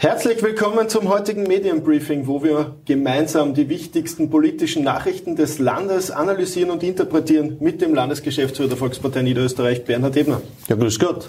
[0.00, 6.70] Herzlich willkommen zum heutigen Medienbriefing, wo wir gemeinsam die wichtigsten politischen Nachrichten des Landes analysieren
[6.70, 10.40] und interpretieren mit dem Landesgeschäftsführer der Volkspartei Niederösterreich, Bernhard Ebner.
[10.68, 11.26] Ja, grüß Gott.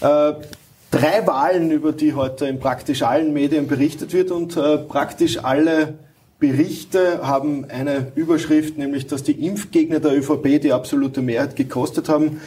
[0.00, 0.32] Äh,
[0.90, 5.98] drei Wahlen, über die heute in praktisch allen Medien berichtet wird und äh, praktisch alle
[6.38, 12.40] Berichte haben eine Überschrift, nämlich dass die Impfgegner der ÖVP die absolute Mehrheit gekostet haben.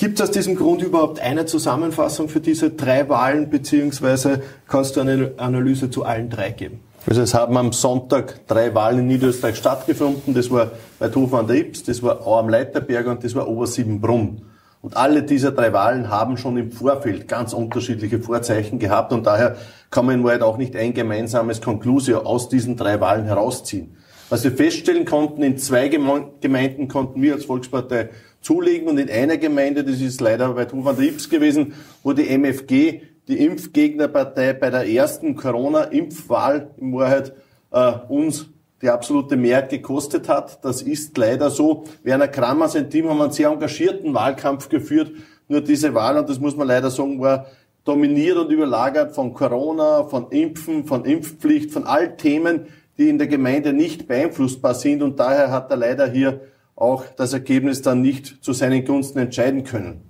[0.00, 5.02] Gibt es aus diesem Grund überhaupt eine Zusammenfassung für diese drei Wahlen, beziehungsweise kannst du
[5.02, 6.80] eine Analyse zu allen drei geben?
[7.06, 10.32] Also es haben am Sonntag drei Wahlen in Niederösterreich stattgefunden.
[10.32, 13.46] Das war bei Hofen an der Ips, das war Au am Leiterberg und das war
[13.46, 14.40] Obersiebenbrunn.
[14.80, 19.56] Und alle diese drei Wahlen haben schon im Vorfeld ganz unterschiedliche Vorzeichen gehabt und daher
[19.90, 23.98] kann man in Wahrheit auch nicht ein gemeinsames Konklusio aus diesen drei Wahlen herausziehen.
[24.30, 29.38] Was wir feststellen konnten, in zwei Gemeinden konnten wir als Volkspartei zulegen und in einer
[29.38, 34.52] Gemeinde, das ist leider bei Hof an der Ips gewesen, wo die MFG, die Impfgegnerpartei,
[34.52, 37.32] bei der ersten Corona-Impfwahl in Wahrheit
[37.72, 38.46] äh, uns
[38.82, 40.64] die absolute Mehrheit gekostet hat.
[40.64, 41.84] Das ist leider so.
[42.04, 45.10] Werner Krammer, sein Team haben einen sehr engagierten Wahlkampf geführt.
[45.48, 47.46] Nur diese Wahl, und das muss man leider sagen, war
[47.84, 52.66] dominiert und überlagert von Corona, von Impfen, von Impfpflicht, von all Themen,
[53.00, 55.02] die in der Gemeinde nicht beeinflussbar sind.
[55.02, 56.42] Und daher hat er leider hier
[56.76, 60.02] auch das Ergebnis dann nicht zu seinen Gunsten entscheiden können.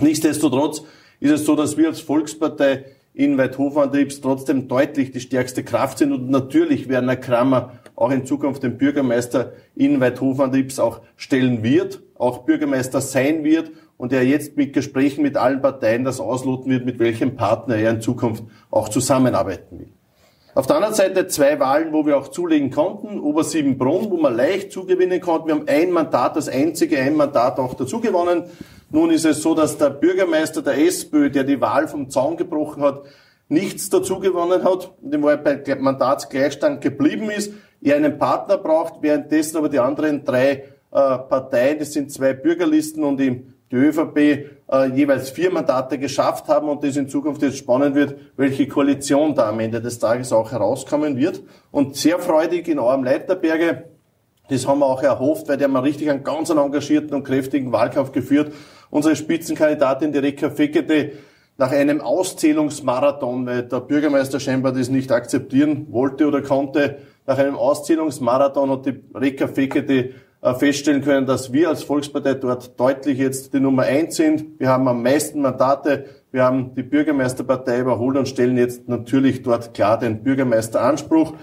[0.00, 0.82] Nichtsdestotrotz
[1.18, 6.12] ist es so, dass wir als Volkspartei in Weidhofen-Antriebs trotzdem deutlich die stärkste Kraft sind
[6.12, 12.44] und natürlich Werner Kramer auch in Zukunft den Bürgermeister in Weidhofen-Antriebs auch stellen wird, auch
[12.44, 17.00] Bürgermeister sein wird und er jetzt mit Gesprächen mit allen Parteien das ausloten wird, mit
[17.00, 19.88] welchem Partner er in Zukunft auch zusammenarbeiten will.
[20.56, 23.20] Auf der anderen Seite zwei Wahlen, wo wir auch zulegen konnten.
[23.20, 25.48] Obersiebenbrunn, wo man leicht zugewinnen konnten.
[25.48, 28.44] Wir haben ein Mandat, das einzige ein Mandat auch dazu gewonnen.
[28.88, 32.82] Nun ist es so, dass der Bürgermeister der SPÖ, der die Wahl vom Zaun gebrochen
[32.82, 33.02] hat,
[33.50, 39.58] nichts dazu gewonnen hat, dem er bei Mandatsgleichstand geblieben ist, er einen Partner braucht, währenddessen
[39.58, 44.86] aber die anderen drei äh, Parteien, das sind zwei Bürgerlisten und im die ÖVP äh,
[44.94, 49.48] jeweils vier Mandate geschafft haben und das in Zukunft jetzt spannend wird, welche Koalition da
[49.48, 51.42] am Ende des Tages auch herauskommen wird.
[51.70, 53.84] Und sehr freudig in eurem Leiterberge,
[54.48, 58.12] das haben wir auch erhofft, weil die haben richtig einen ganz engagierten und kräftigen Wahlkampf
[58.12, 58.52] geführt.
[58.90, 61.12] Unsere Spitzenkandidatin, die Reka Fekete,
[61.58, 67.56] nach einem Auszählungsmarathon, weil der Bürgermeister scheinbar das nicht akzeptieren wollte oder konnte, nach einem
[67.56, 70.10] Auszählungsmarathon hat die Reka Fekete
[70.54, 74.60] feststellen können, dass wir als Volkspartei dort deutlich jetzt die Nummer eins sind.
[74.60, 76.06] Wir haben am meisten Mandate.
[76.30, 81.34] Wir haben die Bürgermeisterpartei überholt und stellen jetzt natürlich dort klar den Bürgermeisteranspruch.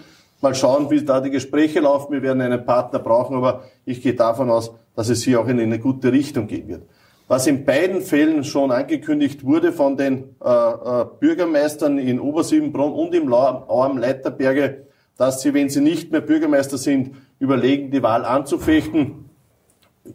[0.41, 2.13] Mal schauen, wie da die Gespräche laufen.
[2.13, 5.59] Wir werden einen Partner brauchen, aber ich gehe davon aus, dass es hier auch in
[5.59, 6.83] eine gute Richtung gehen wird.
[7.27, 13.15] Was in beiden Fällen schon angekündigt wurde von den äh, äh, Bürgermeistern in Obersiebenbrunn und
[13.15, 14.87] im Au am Leiterberge,
[15.17, 19.29] dass sie, wenn sie nicht mehr Bürgermeister sind, überlegen, die Wahl anzufechten.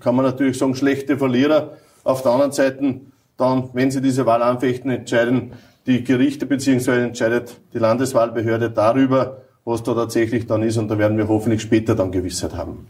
[0.00, 1.76] Kann man natürlich sagen, schlechte Verlierer.
[2.04, 3.00] Auf der anderen Seite
[3.36, 5.52] dann, wenn sie diese Wahl anfechten, entscheiden
[5.86, 10.76] die Gerichte beziehungsweise entscheidet die Landeswahlbehörde darüber, was da tatsächlich dann ist.
[10.76, 12.88] Und da werden wir hoffentlich später dann Gewissheit haben.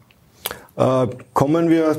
[0.76, 1.96] Äh, kommen wir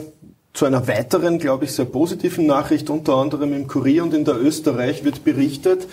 [0.53, 2.89] zu einer weiteren, glaube ich, sehr positiven Nachricht.
[2.89, 5.88] Unter anderem im Kurier und in der Österreich wird berichtet,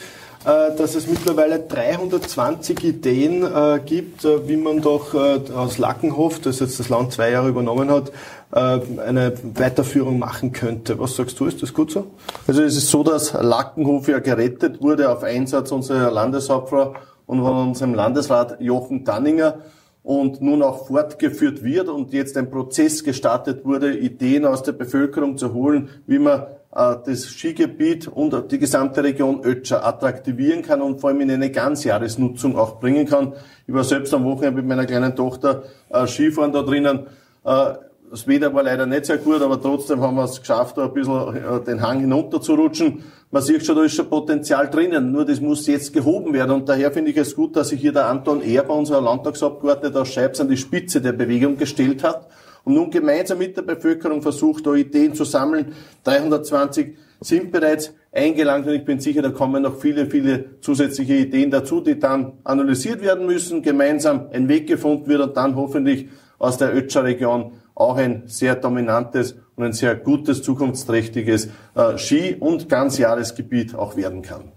[0.44, 6.78] dass es mittlerweile 320 Ideen äh, gibt, äh, wie man doch aus Lackenhof, das jetzt
[6.78, 8.12] das Land zwei Jahre übernommen hat,
[8.52, 10.98] eine Weiterführung machen könnte.
[11.00, 12.06] Was sagst du, ist das gut so?
[12.46, 16.94] Also es ist so, dass Lackenhof ja gerettet wurde auf Einsatz unserer Landeshauptfrau
[17.26, 19.58] und von unserem Landesrat Jochen Danninger
[20.06, 25.36] und nun auch fortgeführt wird und jetzt ein Prozess gestartet wurde, Ideen aus der Bevölkerung
[25.36, 26.44] zu holen, wie man äh,
[26.76, 32.54] das Skigebiet und die gesamte Region Ötscher attraktivieren kann und vor allem in eine Ganzjahresnutzung
[32.54, 33.32] auch bringen kann.
[33.66, 37.06] Ich war selbst am Wochenende mit meiner kleinen Tochter äh, Skifahren da drinnen.
[37.44, 37.74] Äh,
[38.10, 40.92] das Wetter war leider nicht sehr gut, aber trotzdem haben wir es geschafft, da ein
[40.92, 43.04] bisschen äh, den Hang hinunter zu rutschen.
[43.30, 46.50] Man sieht schon, da ist schon Potenzial drinnen, nur das muss jetzt gehoben werden.
[46.50, 50.08] Und daher finde ich es gut, dass sich hier der Anton Erber, unser Landtagsabgeordneter aus
[50.08, 52.28] Scheibs, an die Spitze der Bewegung gestellt hat
[52.66, 55.72] und nun gemeinsam mit der Bevölkerung versucht, da Ideen zu sammeln.
[56.02, 61.52] 320 sind bereits eingelangt und ich bin sicher, da kommen noch viele, viele zusätzliche Ideen
[61.52, 66.08] dazu, die dann analysiert werden müssen, gemeinsam ein Weg gefunden wird und dann hoffentlich
[66.40, 72.34] aus der Ötscher Region auch ein sehr dominantes und ein sehr gutes, zukunftsträchtiges äh, Ski-
[72.34, 74.55] und Ganzjahresgebiet auch werden kann.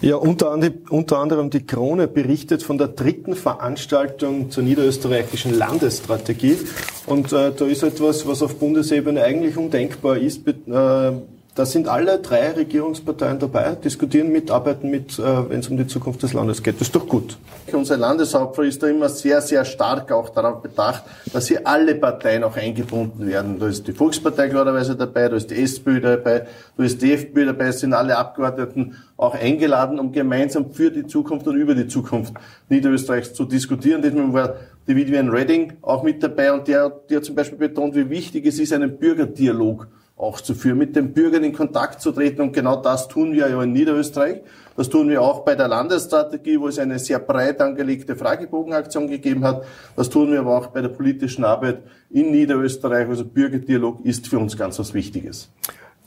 [0.00, 0.58] Ja, unter,
[0.90, 6.58] unter, anderem die Krone berichtet von der dritten Veranstaltung zur niederösterreichischen Landesstrategie.
[7.06, 11.12] Und äh, da ist etwas, was auf Bundesebene eigentlich undenkbar ist, äh,
[11.54, 15.86] da sind alle drei Regierungsparteien dabei, diskutieren mit, arbeiten mit, äh, wenn es um die
[15.86, 16.80] Zukunft des Landes geht.
[16.80, 17.36] Das ist doch gut.
[17.72, 22.42] Unser Landeshauptfrau ist da immer sehr, sehr stark auch darauf bedacht, dass hier alle Parteien
[22.42, 23.60] auch eingebunden werden.
[23.60, 26.46] Da ist die Volkspartei klarerweise dabei, da ist die SPÖ dabei,
[26.76, 31.46] da ist die FPÖ dabei, sind alle Abgeordneten auch eingeladen, um gemeinsam für die Zukunft
[31.46, 32.34] und über die Zukunft
[32.68, 34.02] Niederösterreichs zu diskutieren.
[34.02, 34.54] Diesmal war
[34.88, 38.58] die Vivian Redding auch mit dabei und der, der zum Beispiel betont, wie wichtig es
[38.58, 42.40] ist, einen Bürgerdialog auch zu führen, mit den Bürgern in Kontakt zu treten.
[42.40, 44.42] Und genau das tun wir ja in Niederösterreich.
[44.76, 49.44] Das tun wir auch bei der Landesstrategie, wo es eine sehr breit angelegte Fragebogenaktion gegeben
[49.44, 49.64] hat.
[49.96, 53.08] Das tun wir aber auch bei der politischen Arbeit in Niederösterreich.
[53.08, 55.48] Also Bürgerdialog ist für uns ganz was Wichtiges.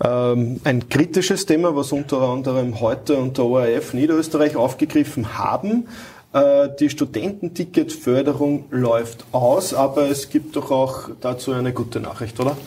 [0.04, 5.88] Ähm, ein kritisches Thema, was unter anderem heute und der ORF Niederösterreich aufgegriffen haben.
[6.34, 12.58] Äh, die Studententicketförderung läuft aus, aber es gibt doch auch dazu eine gute Nachricht, oder?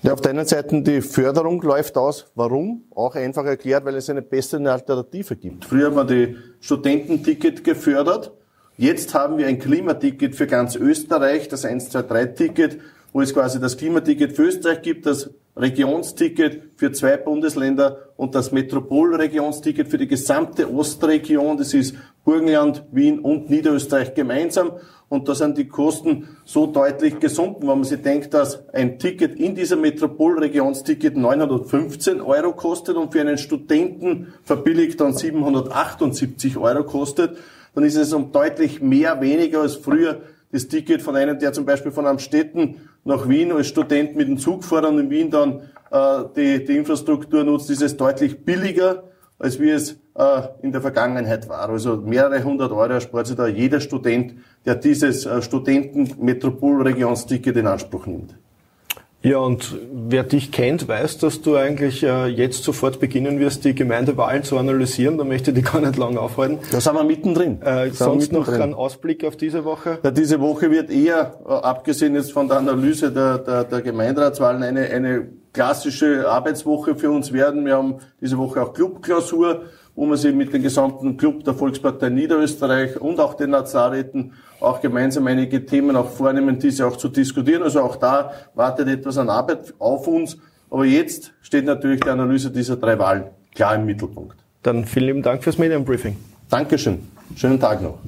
[0.00, 2.30] Ja, auf der einen Seite die Förderung läuft aus.
[2.36, 2.84] Warum?
[2.94, 5.64] Auch einfach erklärt, weil es eine bessere Alternative gibt.
[5.64, 8.32] Früher haben wir die Studententicket gefördert.
[8.76, 12.78] Jetzt haben wir ein Klimaticket für ganz Österreich, das 123-Ticket,
[13.12, 18.52] wo es quasi das Klimaticket für Österreich gibt, das Regionsticket für zwei Bundesländer und das
[18.52, 21.56] Metropolregionsticket für die gesamte Ostregion.
[21.56, 24.72] Das ist Burgenland, Wien und Niederösterreich gemeinsam.
[25.08, 29.36] Und da sind die Kosten so deutlich gesunken, wenn man sich denkt, dass ein Ticket
[29.36, 37.38] in dieser Metropolregionsticket 915 Euro kostet und für einen Studenten verbilligt dann 778 Euro kostet,
[37.74, 40.20] dann ist es um deutlich mehr weniger als früher
[40.52, 44.38] das Ticket von einem, der zum Beispiel von Amstetten nach Wien als Student mit dem
[44.38, 45.60] Zug fährt und in Wien dann
[45.90, 49.04] äh, die, die Infrastruktur nutzt, ist es deutlich billiger,
[49.38, 51.68] als wie es äh, in der Vergangenheit war.
[51.68, 58.06] Also mehrere hundert Euro erspart sich da jeder Student, der dieses äh, Studenten-Metropolregionsticket in Anspruch
[58.06, 58.34] nimmt.
[59.20, 63.74] Ja, und wer dich kennt, weiß, dass du eigentlich äh, jetzt sofort beginnen wirst, die
[63.74, 65.18] Gemeindewahlen zu analysieren.
[65.18, 66.60] Da möchte ich dich gar nicht lange aufhalten.
[66.70, 67.60] Da sind wir mittendrin.
[67.62, 69.98] Äh, sonst noch ein Ausblick auf diese Woche?
[70.04, 74.62] Ja, diese Woche wird eher, äh, abgesehen jetzt von der Analyse der, der, der Gemeinderatswahlen,
[74.62, 77.66] eine, eine klassische Arbeitswoche für uns werden.
[77.66, 79.62] Wir haben diese Woche auch Clubklausur
[79.98, 84.80] wo man sich mit dem gesamten Club der Volkspartei Niederösterreich und auch den Nazaräten auch
[84.80, 87.64] gemeinsam einige Themen auch vornehmen, diese auch zu diskutieren.
[87.64, 90.36] Also auch da wartet etwas an Arbeit auf uns.
[90.70, 94.36] Aber jetzt steht natürlich die Analyse dieser drei Wahlen klar im Mittelpunkt.
[94.62, 96.16] Dann vielen lieben Dank fürs Medienbriefing.
[96.48, 97.00] Dankeschön.
[97.34, 97.98] Schönen Tag noch.